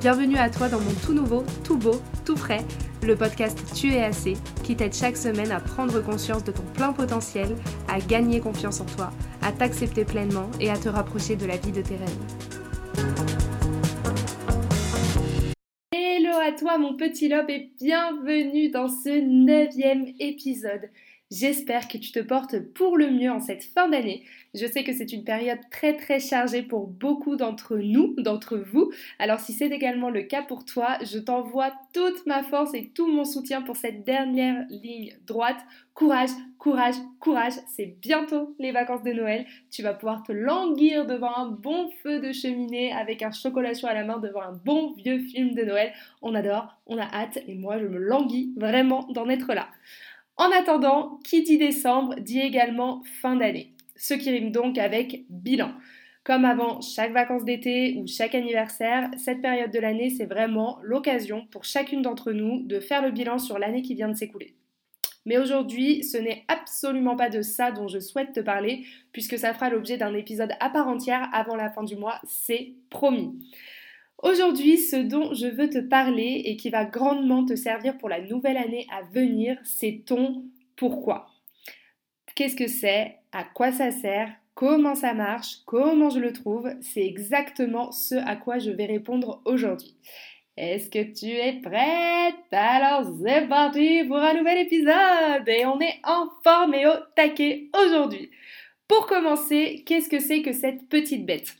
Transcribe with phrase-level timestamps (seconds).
[0.00, 2.64] Bienvenue à toi dans mon tout nouveau, tout beau, tout frais
[3.04, 6.92] le podcast Tu es assez, qui t'aide chaque semaine à prendre conscience de ton plein
[6.92, 7.56] potentiel,
[7.88, 9.10] à gagner confiance en toi,
[9.42, 12.18] à t'accepter pleinement et à te rapprocher de la vie de tes rêves.
[15.90, 20.90] Hello à toi mon petit lobe et bienvenue dans ce neuvième épisode.
[21.30, 24.24] J'espère que tu te portes pour le mieux en cette fin d'année.
[24.54, 28.90] Je sais que c'est une période très très chargée pour beaucoup d'entre nous, d'entre vous.
[29.18, 33.08] Alors si c'est également le cas pour toi, je t'envoie toute ma force et tout
[33.08, 35.58] mon soutien pour cette dernière ligne droite.
[35.92, 37.54] Courage, courage, courage.
[37.66, 39.44] C'est bientôt les vacances de Noël.
[39.70, 43.88] Tu vas pouvoir te languir devant un bon feu de cheminée avec un chocolat chaud
[43.88, 45.92] à la main devant un bon vieux film de Noël.
[46.22, 49.68] On adore, on a hâte et moi je me languis vraiment d'en être là.
[50.38, 55.72] En attendant, qui dit décembre dit également fin d'année, ce qui rime donc avec bilan.
[56.22, 61.46] Comme avant chaque vacances d'été ou chaque anniversaire, cette période de l'année, c'est vraiment l'occasion
[61.50, 64.54] pour chacune d'entre nous de faire le bilan sur l'année qui vient de s'écouler.
[65.26, 69.52] Mais aujourd'hui, ce n'est absolument pas de ça dont je souhaite te parler, puisque ça
[69.52, 73.36] fera l'objet d'un épisode à part entière avant la fin du mois, c'est promis.
[74.20, 78.20] Aujourd'hui, ce dont je veux te parler et qui va grandement te servir pour la
[78.20, 80.44] nouvelle année à venir, c'est ton
[80.74, 81.28] pourquoi.
[82.34, 83.16] Qu'est-ce que c'est?
[83.30, 84.32] À quoi ça sert?
[84.54, 85.58] Comment ça marche?
[85.66, 86.68] Comment je le trouve?
[86.80, 89.94] C'est exactement ce à quoi je vais répondre aujourd'hui.
[90.56, 92.34] Est-ce que tu es prête?
[92.50, 97.70] Alors c'est parti pour un nouvel épisode et on est en forme et au taquet
[97.72, 98.30] aujourd'hui.
[98.88, 101.54] Pour commencer, qu'est-ce que c'est que cette petite bête?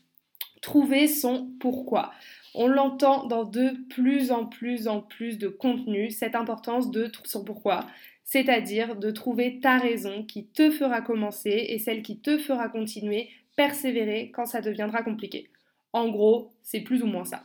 [0.61, 2.11] Trouver son pourquoi.
[2.55, 7.45] On l'entend dans de plus en plus en plus de contenu, cette importance de son
[7.45, 7.87] pourquoi,
[8.25, 13.31] c'est-à-dire de trouver ta raison qui te fera commencer et celle qui te fera continuer,
[13.57, 15.51] persévérer quand ça deviendra compliqué.
[15.93, 17.45] En gros, c'est plus ou moins ça.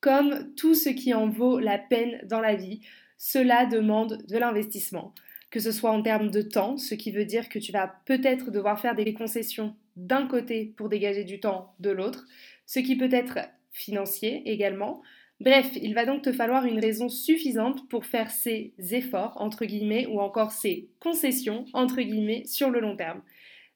[0.00, 2.80] Comme tout ce qui en vaut la peine dans la vie,
[3.18, 5.12] cela demande de l'investissement,
[5.50, 8.50] que ce soit en termes de temps, ce qui veut dire que tu vas peut-être
[8.50, 12.26] devoir faire des concessions d'un côté pour dégager du temps de l'autre,
[12.64, 13.38] ce qui peut être
[13.72, 15.02] financier également.
[15.40, 20.06] Bref, il va donc te falloir une raison suffisante pour faire ces efforts, entre guillemets,
[20.06, 23.22] ou encore ces concessions, entre guillemets, sur le long terme.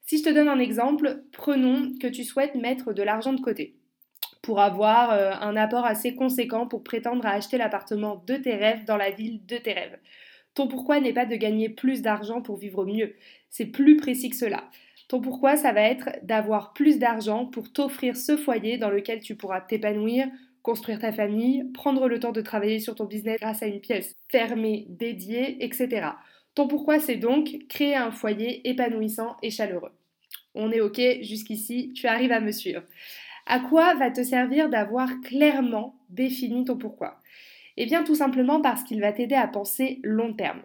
[0.03, 3.77] Si je te donne un exemple, prenons que tu souhaites mettre de l'argent de côté
[4.44, 8.84] pour avoir euh, un apport assez conséquent pour prétendre à acheter l'appartement de tes rêves
[8.84, 9.99] dans la ville de tes rêves.
[10.53, 13.15] Ton pourquoi n'est pas de gagner plus d'argent pour vivre mieux,
[13.49, 14.65] c'est plus précis que cela.
[15.09, 19.37] Ton pourquoi, ça va être d'avoir plus d'argent pour t'offrir ce foyer dans lequel tu
[19.37, 20.27] pourras t'épanouir,
[20.63, 24.17] construire ta famille, prendre le temps de travailler sur ton business grâce à une pièce
[24.31, 26.09] fermée, dédiée, etc.
[26.55, 29.93] Ton pourquoi, c'est donc créer un foyer épanouissant et chaleureux.
[30.55, 32.83] On est OK jusqu'ici, tu arrives à me suivre.
[33.47, 37.21] À quoi va te servir d'avoir clairement défini ton pourquoi?
[37.77, 40.63] Eh bien tout simplement parce qu'il va t'aider à penser long terme.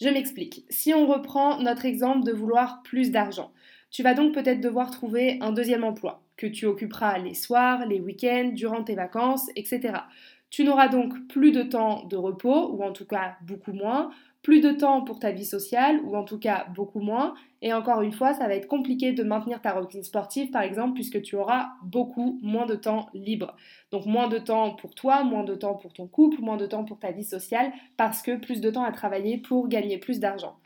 [0.00, 0.64] Je m'explique.
[0.70, 3.52] Si on reprend notre exemple de vouloir plus d'argent,
[3.90, 8.00] tu vas donc peut-être devoir trouver un deuxième emploi que tu occuperas les soirs, les
[8.00, 10.04] week-ends, durant tes vacances, etc.
[10.48, 14.10] Tu n'auras donc plus de temps de repos, ou en tout cas beaucoup moins,
[14.42, 17.34] plus de temps pour ta vie sociale, ou en tout cas beaucoup moins.
[17.62, 20.94] Et encore une fois, ça va être compliqué de maintenir ta routine sportive, par exemple,
[20.94, 23.54] puisque tu auras beaucoup moins de temps libre.
[23.90, 26.84] Donc moins de temps pour toi, moins de temps pour ton couple, moins de temps
[26.84, 30.56] pour ta vie sociale, parce que plus de temps à travailler pour gagner plus d'argent.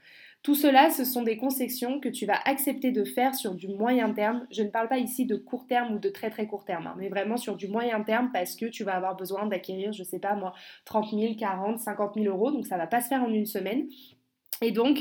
[0.44, 4.12] Tout cela, ce sont des concessions que tu vas accepter de faire sur du moyen
[4.12, 4.47] terme.
[4.50, 6.95] Je ne parle pas ici de court terme ou de très très court terme, hein,
[6.98, 10.19] mais vraiment sur du moyen terme parce que tu vas avoir besoin d'acquérir, je sais
[10.19, 10.53] pas moi,
[10.84, 13.86] 30 000, 40, 50 000 euros, donc ça va pas se faire en une semaine.
[14.60, 14.98] Et donc,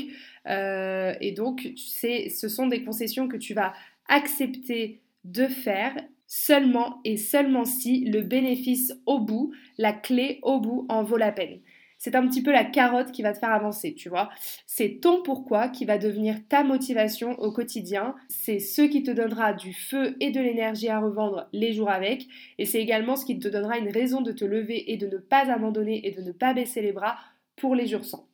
[0.48, 3.74] euh, et donc ce sont des concessions que tu vas
[4.08, 5.94] accepter de faire
[6.26, 11.32] seulement et seulement si le bénéfice au bout, la clé au bout en vaut la
[11.32, 11.60] peine
[12.04, 14.28] c'est un petit peu la carotte qui va te faire avancer, tu vois.
[14.66, 18.14] C'est ton pourquoi qui va devenir ta motivation au quotidien.
[18.28, 22.26] C'est ce qui te donnera du feu et de l'énergie à revendre les jours avec.
[22.58, 25.16] Et c'est également ce qui te donnera une raison de te lever et de ne
[25.16, 27.16] pas abandonner et de ne pas baisser les bras
[27.56, 28.28] pour les jours sans.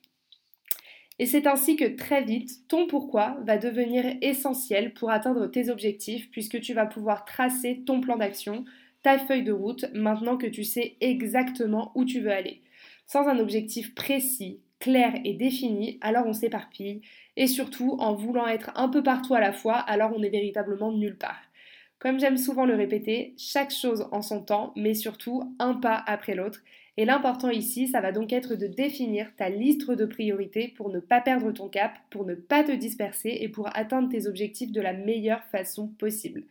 [1.17, 6.29] Et c'est ainsi que très vite, ton pourquoi va devenir essentiel pour atteindre tes objectifs
[6.29, 8.65] puisque tu vas pouvoir tracer ton plan d'action,
[9.01, 12.61] ta feuille de route maintenant que tu sais exactement où tu veux aller.
[13.11, 17.01] Sans un objectif précis, clair et défini, alors on s'éparpille,
[17.35, 20.93] et surtout en voulant être un peu partout à la fois, alors on est véritablement
[20.93, 21.41] nulle part.
[21.99, 26.35] Comme j'aime souvent le répéter, chaque chose en son temps, mais surtout un pas après
[26.35, 26.61] l'autre.
[26.95, 31.01] Et l'important ici, ça va donc être de définir ta liste de priorités pour ne
[31.01, 34.79] pas perdre ton cap, pour ne pas te disperser et pour atteindre tes objectifs de
[34.79, 36.43] la meilleure façon possible.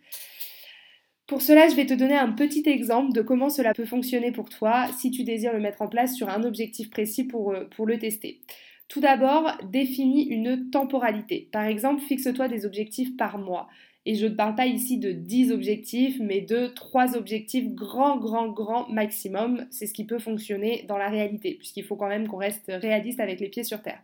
[1.31, 4.49] Pour cela, je vais te donner un petit exemple de comment cela peut fonctionner pour
[4.49, 7.99] toi si tu désires le mettre en place sur un objectif précis pour, euh, le
[8.01, 8.41] tester.
[8.89, 11.49] Tout d'abord, définis une temporalité.
[11.53, 13.69] Par exemple, fixe-toi des objectifs par mois.
[14.07, 18.49] Et je ne parle pas ici de 10 objectifs, mais de 3 objectifs grand, grand,
[18.49, 19.67] grand maximum.
[19.71, 23.21] C'est ce qui peut fonctionner dans la réalité, puisqu'il faut quand même qu'on reste réaliste
[23.21, 24.03] avec les pieds sur terre.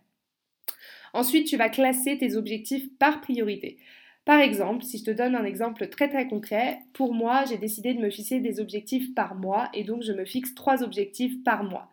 [1.12, 3.78] Ensuite, tu vas classer tes objectifs par priorité.
[4.26, 7.94] Par exemple, si je te donne un exemple très très concret, pour moi, j'ai décidé
[7.94, 11.62] de me fixer des objectifs par mois et donc je me fixe trois objectifs par
[11.62, 11.92] mois.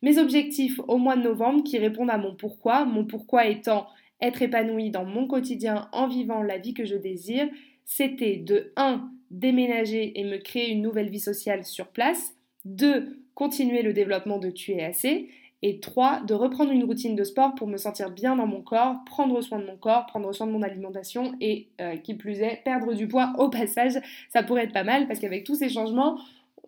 [0.00, 3.86] Mes objectifs au mois de novembre qui répondent à mon pourquoi, mon pourquoi étant
[4.22, 7.48] être épanoui dans mon quotidien en vivant la vie que je désire,
[7.84, 9.10] c'était de 1.
[9.30, 12.34] déménager et me créer une nouvelle vie sociale sur place,
[12.64, 13.18] 2.
[13.34, 15.28] continuer le développement de assez,
[15.66, 16.20] et 3.
[16.26, 19.58] de reprendre une routine de sport pour me sentir bien dans mon corps, prendre soin
[19.58, 23.08] de mon corps, prendre soin de mon alimentation et euh, qui plus est, perdre du
[23.08, 23.94] poids au passage,
[24.28, 26.18] ça pourrait être pas mal parce qu'avec tous ces changements,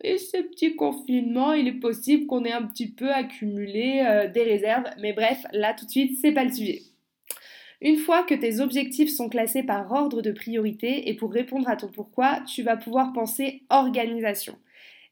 [0.03, 4.43] et ce petit confinement, il est possible qu'on ait un petit peu accumulé euh, des
[4.43, 6.81] réserves, mais bref, là tout de suite, c'est pas le sujet.
[7.83, 11.77] Une fois que tes objectifs sont classés par ordre de priorité et pour répondre à
[11.77, 14.57] ton pourquoi, tu vas pouvoir penser organisation.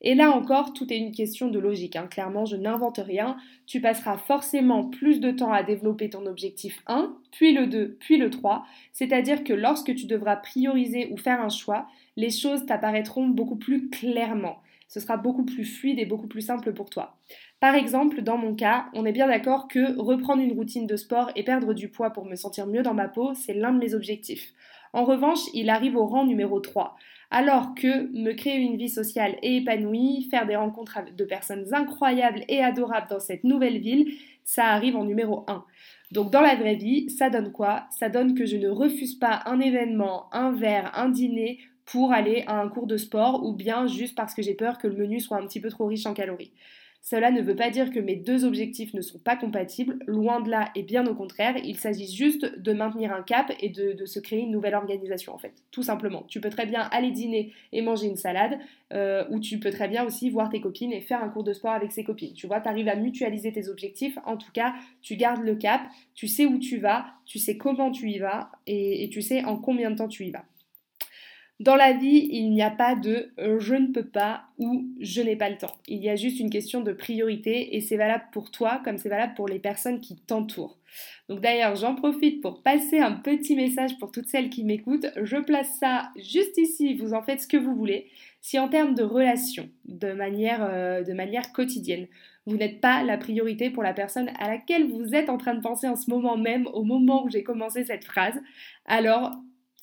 [0.06, 1.96] Et là encore, tout est une question de logique.
[1.96, 2.06] Hein.
[2.08, 3.38] Clairement, je n'invente rien.
[3.66, 8.18] Tu passeras forcément plus de temps à développer ton objectif 1, puis le 2, puis
[8.18, 8.66] le 3.
[8.92, 13.88] C'est-à-dire que lorsque tu devras prioriser ou faire un choix, les choses t'apparaîtront beaucoup plus
[13.88, 14.58] clairement.
[14.88, 17.16] Ce sera beaucoup plus fluide et beaucoup plus simple pour toi.
[17.58, 21.30] Par exemple, dans mon cas, on est bien d'accord que reprendre une routine de sport
[21.34, 23.94] et perdre du poids pour me sentir mieux dans ma peau, c'est l'un de mes
[23.94, 24.52] objectifs.
[24.92, 26.94] En revanche, il arrive au rang numéro 3.
[27.36, 32.44] Alors que me créer une vie sociale et épanouie, faire des rencontres de personnes incroyables
[32.46, 34.06] et adorables dans cette nouvelle ville,
[34.44, 35.64] ça arrive en numéro 1.
[36.12, 37.88] Donc dans la vraie vie, ça donne quoi?
[37.90, 42.44] Ça donne que je ne refuse pas un événement, un verre, un dîner pour aller
[42.46, 45.18] à un cours de sport ou bien juste parce que j'ai peur que le menu
[45.18, 46.52] soit un petit peu trop riche en calories.
[47.06, 50.48] Cela ne veut pas dire que mes deux objectifs ne sont pas compatibles, loin de
[50.48, 54.18] là et bien au contraire, il s'agit juste de maintenir un cap et de, se
[54.20, 56.24] créer une nouvelle organisation en fait, tout simplement.
[56.28, 58.58] Tu peux très bien aller dîner et manger une salade,
[58.94, 61.52] euh, ou tu peux très bien aussi voir tes copines et faire un cours de
[61.52, 62.32] sport avec ses copines.
[62.32, 64.72] Tu vois, tu arrives à mutualiser tes objectifs, en tout cas,
[65.02, 65.82] tu gardes le cap,
[66.14, 69.58] tu sais où tu vas, tu sais comment tu y vas et tu sais en
[69.58, 70.46] combien de temps tu y vas.
[71.60, 75.22] Dans la vie, il n'y a pas de euh, je ne peux pas ou je
[75.22, 75.76] n'ai pas le temps.
[75.86, 79.08] Il y a juste une question de priorité et c'est valable pour toi comme c'est
[79.08, 80.78] valable pour les personnes qui t'entourent.
[81.28, 85.06] Donc d'ailleurs, j'en profite pour passer un petit message pour toutes celles qui m'écoutent.
[85.22, 88.08] Je place ça juste ici, vous en faites ce que vous voulez.
[88.40, 92.08] Si en termes de relations, de manière, euh, de manière quotidienne,
[92.46, 95.62] vous n'êtes pas la priorité pour la personne à laquelle vous êtes en train de
[95.62, 98.34] penser en ce moment même, au moment où j'ai commencé cette phrase,
[98.86, 99.32] alors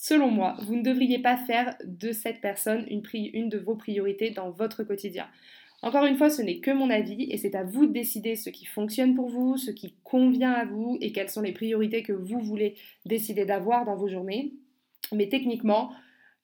[0.03, 4.49] Selon moi, vous ne devriez pas faire de cette personne une, de vos priorités dans
[4.49, 5.27] votre quotidien.
[5.83, 8.49] Encore une fois, ce n'est que mon avis et c'est à vous de décider ce
[8.49, 12.13] qui fonctionne pour vous, ce qui convient à vous et quelles sont les priorités que
[12.13, 12.73] vous voulez
[13.05, 14.53] décider d'avoir dans vos journées.
[15.11, 15.91] Mais techniquement,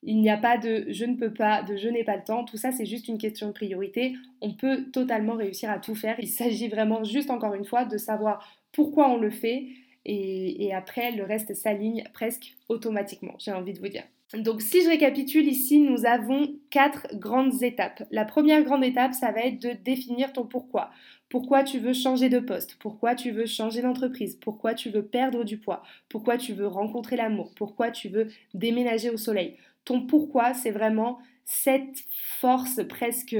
[0.04, 2.44] il n'y a pas de je ne peux pas, de je n'ai pas le temps.
[2.44, 4.14] Tout ça, c'est juste une question de priorité.
[4.40, 6.14] On peut totalement réussir à tout faire.
[6.20, 9.66] Il s'agit vraiment juste encore une fois de savoir pourquoi on le fait
[10.08, 14.04] et, après le reste s'aligne presque automatiquement, j'ai envie de vous dire.
[14.34, 18.02] Donc si je récapitule ici, nous avons quatre grandes étapes.
[18.10, 20.90] La première grande étape, ça va être de définir ton pourquoi.
[21.30, 22.76] Pourquoi tu veux changer de poste?
[22.78, 24.36] Pourquoi tu veux changer d'entreprise?
[24.36, 25.82] Pourquoi tu veux perdre du poids?
[26.08, 27.52] Pourquoi tu veux rencontrer l'amour?
[27.56, 29.56] Pourquoi tu veux déménager au soleil?
[29.84, 33.36] Ton pourquoi, c'est vraiment cette force presque,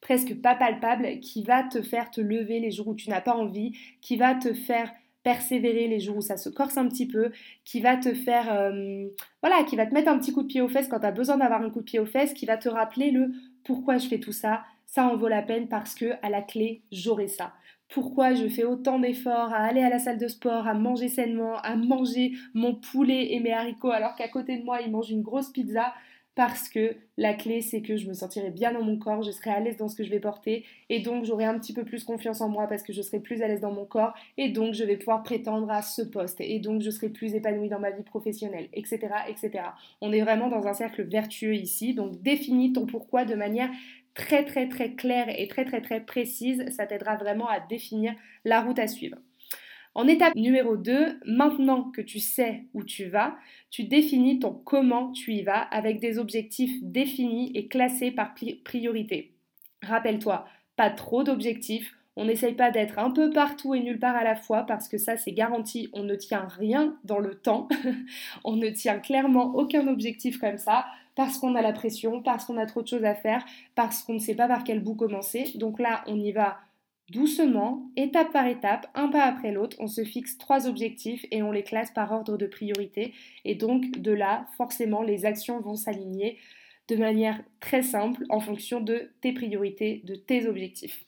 [0.00, 3.34] presque pas palpable qui va te faire te lever les jours où tu n'as pas
[3.34, 4.90] envie, qui va te faire
[5.24, 7.32] persévérer les jours où ça se corse un petit peu,
[7.64, 9.06] qui va te faire, euh,
[9.42, 11.12] voilà, qui va te mettre un petit coup de pied aux fesses quand tu as
[11.12, 13.32] besoin d'avoir un coup de pied aux fesses, qui va te rappeler le
[13.64, 16.82] pourquoi je fais tout ça, ça en vaut la peine parce que à la clé,
[16.92, 17.54] j'aurai ça.
[17.88, 21.56] Pourquoi je fais autant d'efforts à aller à la salle de sport, à manger sainement,
[21.56, 25.22] à manger mon poulet et mes haricots alors qu'à côté de moi, ils mangent une
[25.22, 25.94] grosse pizza
[26.34, 29.50] parce que la clé c'est que je me sentirai bien dans mon corps, je serai
[29.50, 32.04] à l'aise dans ce que je vais porter et donc j'aurai un petit peu plus
[32.04, 34.74] confiance en moi parce que je serai plus à l'aise dans mon corps et donc
[34.74, 37.90] je vais pouvoir prétendre à ce poste et donc je serai plus épanouie dans ma
[37.90, 39.08] vie professionnelle, etc.
[39.28, 39.64] etc.
[40.00, 43.70] On est vraiment dans un cercle vertueux ici, donc définis ton pourquoi de manière
[44.14, 48.14] très très très claire et très très très précise, ça t'aidera vraiment à définir
[48.44, 49.16] la route à suivre.
[49.94, 53.36] En étape numéro 2, maintenant que tu sais où tu vas,
[53.70, 58.34] tu définis ton comment tu y vas avec des objectifs définis et classés par
[58.64, 59.34] priorité.
[59.82, 60.46] Rappelle-toi,
[60.76, 64.36] pas trop d'objectifs, on n'essaye pas d'être un peu partout et nulle part à la
[64.36, 67.68] fois parce que ça c'est garanti, on ne tient rien dans le temps,
[68.44, 70.86] on ne tient clairement aucun objectif comme ça
[71.16, 74.14] parce qu'on a la pression, parce qu'on a trop de choses à faire, parce qu'on
[74.14, 75.52] ne sait pas par quel bout commencer.
[75.54, 76.58] Donc là, on y va
[77.10, 81.52] doucement, étape par étape, un pas après l'autre, on se fixe trois objectifs et on
[81.52, 83.12] les classe par ordre de priorité.
[83.44, 86.38] Et donc de là, forcément, les actions vont s'aligner
[86.88, 91.04] de manière très simple en fonction de tes priorités, de tes objectifs.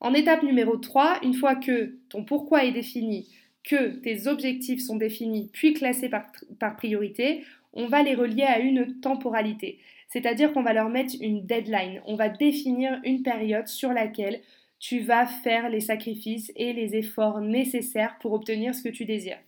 [0.00, 3.34] En étape numéro 3, une fois que ton pourquoi est défini,
[3.64, 6.26] que tes objectifs sont définis puis classés par,
[6.58, 9.78] par priorité, on va les relier à une temporalité.
[10.08, 12.00] C'est-à-dire qu'on va leur mettre une deadline.
[12.06, 14.40] On va définir une période sur laquelle
[14.78, 19.38] tu vas faire les sacrifices et les efforts nécessaires pour obtenir ce que tu désires.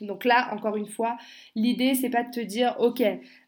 [0.00, 1.16] Donc là, encore une fois,
[1.54, 3.02] l'idée, c'est pas de te dire, ok,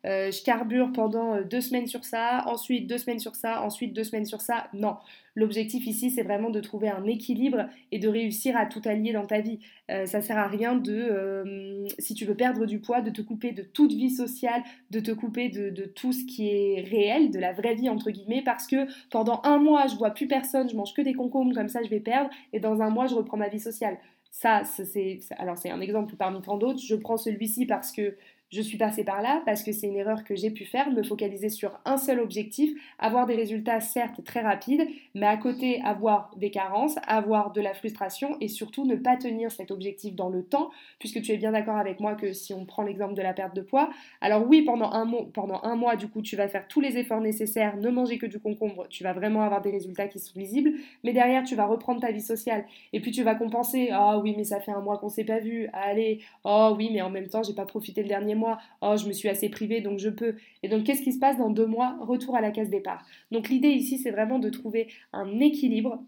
[0.04, 3.92] euh, je carbure pendant euh, deux semaines sur ça, ensuite deux semaines sur ça, ensuite
[3.92, 4.68] deux semaines sur ça.
[4.74, 4.96] Non,
[5.36, 9.26] l'objectif ici, c'est vraiment de trouver un équilibre et de réussir à tout allier dans
[9.26, 9.60] ta vie.
[9.90, 13.52] Euh, ça sert à rien de, si tu veux perdre du poids, de te couper
[13.52, 17.52] de toute vie sociale, de te couper de, tout ce qui est réel, de la
[17.52, 20.94] vraie vie entre guillemets, parce que pendant un mois, je vois plus personne, je mange
[20.94, 23.48] que des concombres, comme ça, je vais perdre, et dans un mois, je reprends ma
[23.48, 23.98] vie sociale.
[24.34, 26.80] Ça, c'est, alors c'est un exemple parmi tant d'autres.
[26.80, 28.16] Je prends celui-ci parce que
[28.52, 31.02] je suis passée par là parce que c'est une erreur que j'ai pu faire, me
[31.02, 36.30] focaliser sur un seul objectif, avoir des résultats certes très rapides, mais à côté avoir
[36.36, 40.44] des carences, avoir de la frustration et surtout ne pas tenir cet objectif dans le
[40.44, 43.32] temps, puisque tu es bien d'accord avec moi que si on prend l'exemple de la
[43.32, 43.88] perte de poids,
[44.20, 46.98] alors oui, pendant un, mois, pendant un mois, du coup, tu vas faire tous les
[46.98, 50.38] efforts nécessaires, ne manger que du concombre, tu vas vraiment avoir des résultats qui sont
[50.38, 54.18] visibles, mais derrière, tu vas reprendre ta vie sociale et puis tu vas compenser, ah
[54.18, 57.08] oui, mais ça fait un mois qu'on s'est pas vu, allez, oh oui, mais en
[57.08, 58.41] même temps, j'ai pas profité le dernier mois
[58.80, 60.36] oh je me suis assez privée donc je peux.
[60.62, 61.96] Et donc qu'est-ce qui se passe dans deux mois?
[62.00, 63.04] Retour à la case départ.
[63.30, 66.02] Donc l'idée ici c'est vraiment de trouver un équilibre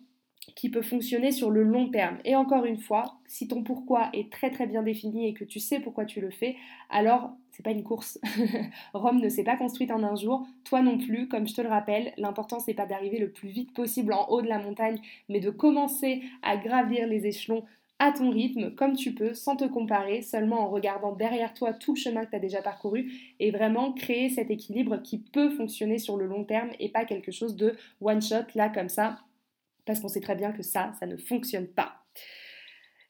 [0.57, 2.19] qui peut fonctionner sur le long terme.
[2.25, 5.59] Et encore une fois, si ton pourquoi est très très bien défini et que tu
[5.59, 6.57] sais pourquoi tu le fais,
[6.91, 8.19] alors c'est pas une course.
[8.95, 11.69] Rome ne s'est pas construite en un jour, toi non plus, comme je te le
[11.69, 14.99] rappelle, l'important c'est pas d'arriver le plus vite possible en haut de la montagne,
[15.29, 17.64] mais de commencer à gravir les échelons
[17.98, 21.94] à ton rythme, comme tu peux, sans te comparer, seulement en regardant derrière toi tout
[21.94, 25.98] le chemin que tu as déjà parcouru et vraiment créer cet équilibre qui peut fonctionner
[25.98, 29.20] sur le long terme et pas quelque chose de one shot là comme ça,
[29.86, 32.04] parce qu'on sait très bien que ça, ça ne fonctionne pas.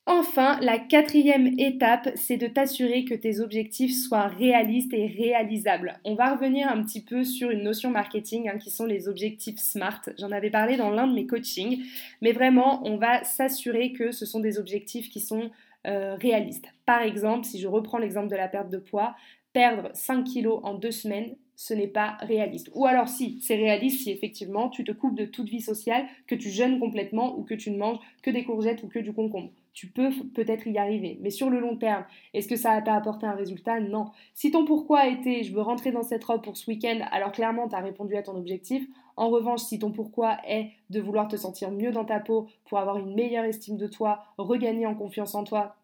[0.07, 5.99] Enfin, la quatrième étape, c'est de t'assurer que tes objectifs soient réalistes et réalisables.
[6.05, 9.59] On va revenir un petit peu sur une notion marketing hein, qui sont les objectifs
[9.59, 10.03] SMART.
[10.19, 11.83] J'en avais parlé dans l'un de mes coachings,
[12.21, 15.51] mais vraiment, on va s'assurer que ce sont des objectifs qui sont
[15.87, 16.67] euh, réalistes.
[16.85, 19.17] Par exemple, si je reprends l'exemple de la perte de poids,
[19.55, 22.71] perdre 5 kilos en deux semaines, ce n'est pas réaliste.
[22.75, 26.35] Ou alors si, c'est réaliste si effectivement tu te coupes de toute vie sociale, que
[26.35, 29.51] tu jeûnes complètement ou que tu ne manges que des courgettes ou que du concombre
[29.75, 31.19] tu peux peut-être y arriver.
[31.21, 33.81] Mais sur le long terme, est-ce que ça t'a apporté un résultat?
[33.81, 34.07] Non.
[34.33, 37.69] Si ton pourquoi été je veux rentrer dans cette robe pour ce week-end, alors clairement
[37.69, 38.89] tu as répondu à ton objectif.
[39.17, 42.79] En revanche, si ton pourquoi est de vouloir te sentir mieux dans ta peau pour
[42.79, 45.77] avoir une meilleure estime de toi, regagner en confiance en toi,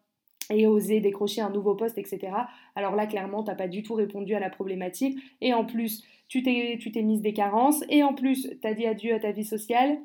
[0.49, 2.33] et oser décrocher un nouveau poste, etc.
[2.75, 5.17] Alors là, clairement, tu n'as pas du tout répondu à la problématique.
[5.39, 7.83] Et en plus, tu t'es mise des carences.
[7.87, 9.97] Et en plus, tu as dit adieu à ta vie sociale.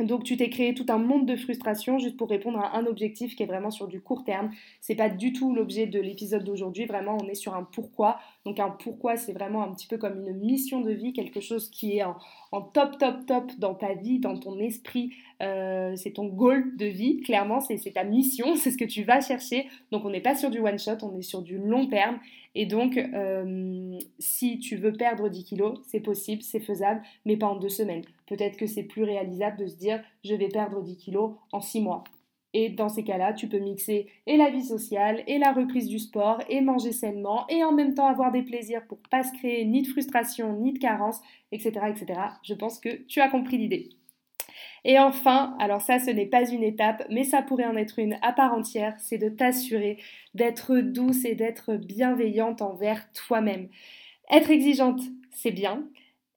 [0.00, 3.34] Donc tu t'es créé tout un monde de frustration juste pour répondre à un objectif
[3.34, 4.50] qui est vraiment sur du court terme.
[4.80, 6.86] C'est pas du tout l'objet de l'épisode d'aujourd'hui.
[6.86, 8.20] Vraiment, on est sur un pourquoi.
[8.44, 11.68] Donc un pourquoi, c'est vraiment un petit peu comme une mission de vie, quelque chose
[11.68, 15.10] qui est en, top, top, top dans ta vie, dans ton esprit.
[15.42, 19.20] Euh, c'est ton goal de vie, clairement, c'est ta mission, c'est ce que tu vas
[19.20, 19.66] chercher.
[19.90, 22.20] Donc on n'est pas sur du one shot, on est sur du long terme.
[22.54, 27.46] Et donc, euh, si tu veux perdre 10 kilos, c'est possible, c'est faisable, mais pas
[27.46, 28.04] en deux semaines.
[28.26, 31.80] Peut-être que c'est plus réalisable de se dire, je vais perdre 10 kilos en 6
[31.80, 32.04] mois.
[32.54, 35.98] Et dans ces cas-là, tu peux mixer et la vie sociale, et la reprise du
[35.98, 39.64] sport, et manger sainement, et en même temps avoir des plaisirs pour pas se créer
[39.64, 41.20] ni de frustration, ni de carence,
[41.52, 42.20] etc., etc.
[42.42, 43.90] Je pense que tu as compris l'idée.
[44.84, 48.16] Et enfin, alors ça ce n'est pas une étape, mais ça pourrait en être une
[48.22, 49.98] à part entière, c'est de t'assurer
[50.34, 53.68] d'être douce et d'être bienveillante envers toi-même.
[54.30, 55.84] Être exigeante, c'est bien.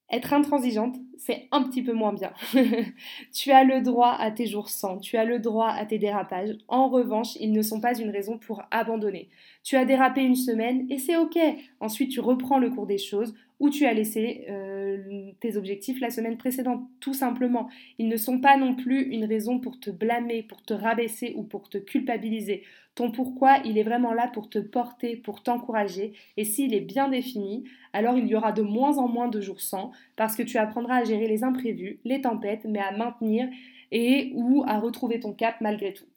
[0.09, 2.33] Être intransigeante, c'est un petit peu moins bien.
[3.33, 6.57] tu as le droit à tes jours sans, tu as le droit à tes dérapages.
[6.67, 9.29] En revanche, ils ne sont pas une raison pour abandonner.
[9.63, 11.37] Tu as dérapé une semaine et c'est ok.
[11.79, 14.97] Ensuite, tu reprends le cours des choses où tu as laissé euh,
[15.39, 17.69] tes objectifs la semaine précédente, tout simplement.
[17.99, 21.43] Ils ne sont pas non plus une raison pour te blâmer, pour te rabaisser ou
[21.43, 22.63] pour te culpabiliser.
[22.95, 26.13] Ton pourquoi, il est vraiment là pour te porter, pour t'encourager.
[26.37, 27.63] Et s'il est bien défini,
[27.93, 30.97] alors il y aura de moins en moins de jours sans, parce que tu apprendras
[30.97, 33.47] à gérer les imprévus, les tempêtes, mais à maintenir
[33.91, 36.10] et ou à retrouver ton cap malgré tout.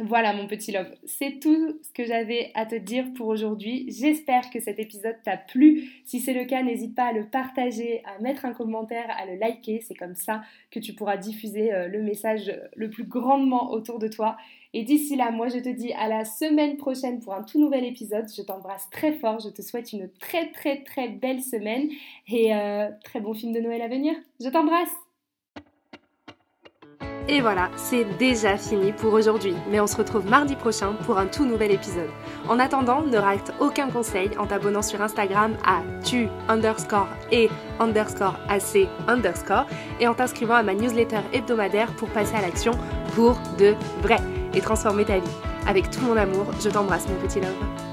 [0.00, 3.86] Voilà mon petit love, c'est tout ce que j'avais à te dire pour aujourd'hui.
[3.88, 5.90] J'espère que cet épisode t'a plu.
[6.04, 9.34] Si c'est le cas, n'hésite pas à le partager, à mettre un commentaire, à le
[9.34, 9.80] liker.
[9.80, 14.06] C'est comme ça que tu pourras diffuser euh, le message le plus grandement autour de
[14.06, 14.36] toi.
[14.72, 17.84] Et d'ici là, moi je te dis à la semaine prochaine pour un tout nouvel
[17.84, 18.26] épisode.
[18.32, 21.88] Je t'embrasse très fort, je te souhaite une très très très belle semaine
[22.28, 24.14] et euh, très bon film de Noël à venir.
[24.40, 24.94] Je t'embrasse
[27.28, 31.26] et voilà, c'est déjà fini pour aujourd'hui, mais on se retrouve mardi prochain pour un
[31.26, 32.08] tout nouvel épisode.
[32.48, 38.38] En attendant, ne rate aucun conseil en t'abonnant sur Instagram à tu underscore et underscore
[38.48, 39.66] ac underscore
[40.00, 42.72] et en t'inscrivant à ma newsletter hebdomadaire pour passer à l'action
[43.14, 44.18] pour de vrai
[44.54, 45.36] et transformer ta vie.
[45.66, 47.87] Avec tout mon amour, je t'embrasse mon petit love.